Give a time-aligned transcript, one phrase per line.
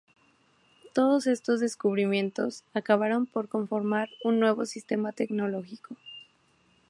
[0.93, 5.95] Todos estos descubrimientos acabaron por conformar un nuevo sistema tecnológico.